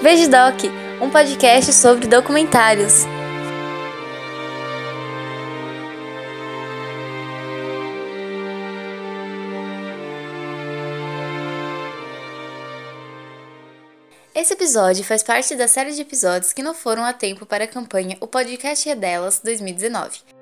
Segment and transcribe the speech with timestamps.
[0.00, 0.60] Veja Doc,
[1.00, 3.04] um podcast sobre documentários.
[14.34, 17.68] Esse episódio faz parte da série de episódios que não foram a tempo para a
[17.68, 20.35] campanha O Podcast é Delas 2019.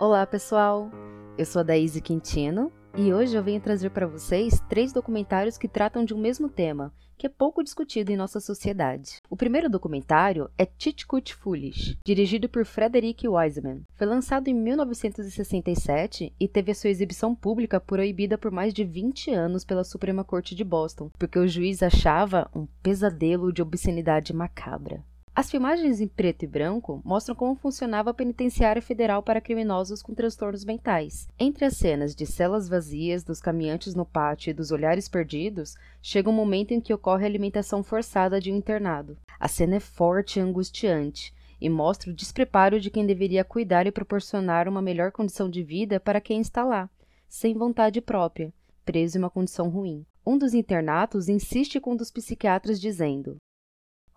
[0.00, 0.90] Olá, pessoal!
[1.36, 5.68] Eu sou a Daíse Quintino e hoje eu venho trazer para vocês três documentários que
[5.68, 9.18] tratam de um mesmo tema, que é pouco discutido em nossa sociedade.
[9.28, 13.82] O primeiro documentário é Chitcut Foolish, dirigido por Frederick Wiseman.
[13.92, 19.32] Foi lançado em 1967 e teve a sua exibição pública proibida por mais de 20
[19.32, 25.04] anos pela Suprema Corte de Boston, porque o juiz achava um pesadelo de obscenidade macabra.
[25.32, 30.12] As filmagens em preto e branco mostram como funcionava a penitenciária federal para criminosos com
[30.12, 31.28] transtornos mentais.
[31.38, 36.28] Entre as cenas de celas vazias, dos caminhantes no pátio e dos olhares perdidos, chega
[36.28, 39.16] um momento em que ocorre a alimentação forçada de um internado.
[39.38, 43.92] A cena é forte e angustiante e mostra o despreparo de quem deveria cuidar e
[43.92, 46.90] proporcionar uma melhor condição de vida para quem está lá,
[47.28, 48.52] sem vontade própria,
[48.84, 50.04] preso em uma condição ruim.
[50.26, 53.36] Um dos internatos insiste com um dos psiquiatras dizendo: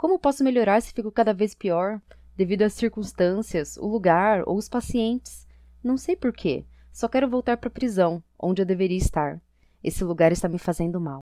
[0.04, 2.02] como posso melhorar se fico cada vez pior,
[2.36, 5.48] devido às circunstâncias, o lugar ou os pacientes?
[5.82, 9.42] Não sei porquê, só quero voltar para a prisão, onde eu deveria estar.
[9.82, 11.22] Esse lugar está me fazendo mal.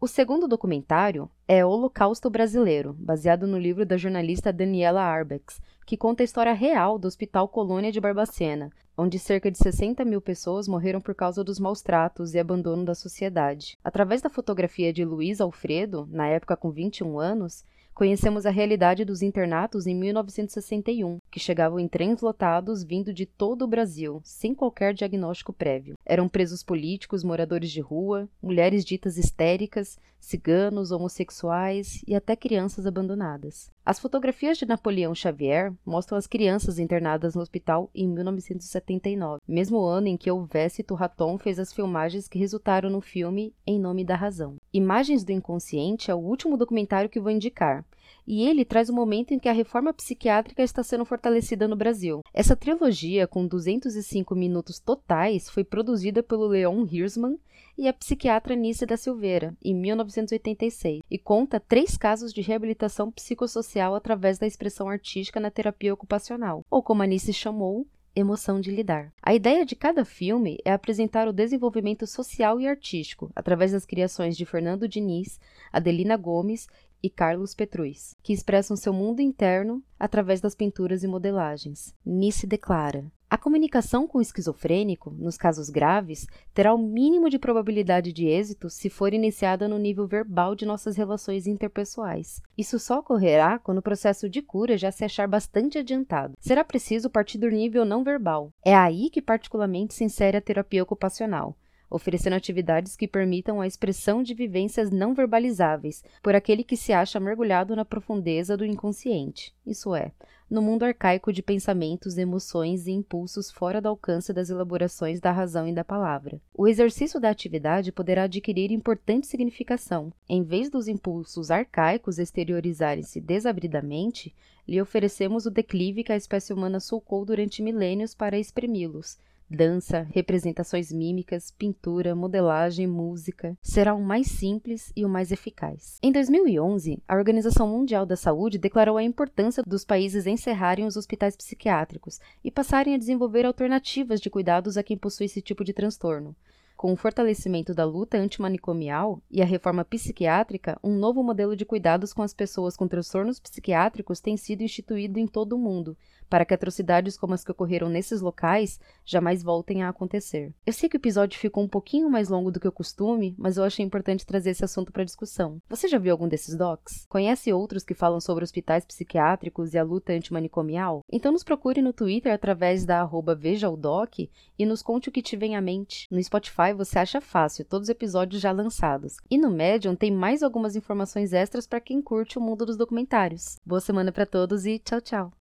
[0.00, 6.22] O segundo documentário é Holocausto Brasileiro, baseado no livro da jornalista Daniela Arbex, que conta
[6.22, 11.00] a história real do Hospital Colônia de Barbacena, onde cerca de 60 mil pessoas morreram
[11.00, 13.76] por causa dos maus tratos e abandono da sociedade.
[13.82, 17.64] Através da fotografia de Luiz Alfredo, na época com 21 anos,
[17.98, 23.62] Conhecemos a realidade dos internatos em 1961, que chegavam em trens lotados vindo de todo
[23.62, 25.96] o Brasil, sem qualquer diagnóstico prévio.
[26.06, 33.68] Eram presos políticos, moradores de rua, mulheres ditas histéricas, ciganos, homossexuais e até crianças abandonadas.
[33.88, 40.08] As fotografias de Napoleão Xavier mostram as crianças internadas no hospital em 1979, mesmo ano
[40.08, 44.14] em que o Vécito Raton fez as filmagens que resultaram no filme Em Nome da
[44.14, 44.56] Razão.
[44.74, 47.82] Imagens do Inconsciente é o último documentário que vou indicar,
[48.26, 52.20] e ele traz o momento em que a reforma psiquiátrica está sendo fortalecida no Brasil.
[52.34, 57.38] Essa trilogia, com 205 minutos totais, foi produzida pelo Leon Hirschman
[57.78, 63.94] e a psiquiatra Nice da Silveira, em 1986, e conta três casos de reabilitação psicossocial
[63.94, 69.12] através da expressão artística na terapia ocupacional, ou como a Nice chamou, emoção de lidar.
[69.22, 74.36] A ideia de cada filme é apresentar o desenvolvimento social e artístico através das criações
[74.36, 75.38] de Fernando Diniz,
[75.72, 76.66] Adelina Gomes
[77.00, 81.94] e Carlos Petrus, que expressam seu mundo interno através das pinturas e modelagens.
[82.04, 88.10] Nice declara: a comunicação com o esquizofrênico, nos casos graves, terá o mínimo de probabilidade
[88.10, 92.40] de êxito se for iniciada no nível verbal de nossas relações interpessoais.
[92.56, 96.34] Isso só ocorrerá quando o processo de cura já se achar bastante adiantado.
[96.40, 98.50] Será preciso partir do nível não verbal.
[98.64, 101.54] É aí que particularmente se insere a terapia ocupacional
[101.90, 107.20] oferecendo atividades que permitam a expressão de vivências não verbalizáveis por aquele que se acha
[107.20, 110.12] mergulhado na profundeza do inconsciente, isso é,
[110.50, 115.68] no mundo arcaico de pensamentos, emoções e impulsos fora do alcance das elaborações da razão
[115.68, 116.40] e da palavra.
[116.54, 120.10] O exercício da atividade poderá adquirir importante significação.
[120.26, 124.34] Em vez dos impulsos arcaicos exteriorizarem-se desabridamente,
[124.66, 129.18] lhe oferecemos o declive que a espécie humana sulcou durante milênios para exprimi-los,
[129.50, 135.98] dança, representações mímicas, pintura, modelagem, música, será o mais simples e o mais eficaz.
[136.02, 141.36] Em 2011, a Organização Mundial da Saúde declarou a importância dos países encerrarem os hospitais
[141.36, 146.36] psiquiátricos e passarem a desenvolver alternativas de cuidados a quem possui esse tipo de transtorno.
[146.78, 152.12] Com o fortalecimento da luta antimanicomial e a reforma psiquiátrica, um novo modelo de cuidados
[152.12, 155.96] com as pessoas com transtornos psiquiátricos tem sido instituído em todo o mundo,
[156.28, 160.54] para que atrocidades como as que ocorreram nesses locais jamais voltem a acontecer.
[160.64, 163.56] Eu sei que o episódio ficou um pouquinho mais longo do que o costume, mas
[163.56, 165.60] eu achei importante trazer esse assunto para discussão.
[165.68, 167.06] Você já viu algum desses docs?
[167.08, 171.02] Conhece outros que falam sobre hospitais psiquiátricos e a luta antimanicomial?
[171.10, 175.36] Então nos procure no Twitter através da arroba VejaOdoc e nos conte o que te
[175.36, 176.06] vem à mente.
[176.10, 176.20] No
[176.68, 179.16] Spotify você acha fácil, todos os episódios já lançados.
[179.30, 183.58] E no Medium tem mais algumas informações extras para quem curte o mundo dos documentários.
[183.64, 185.32] Boa semana para todos e tchau, tchau!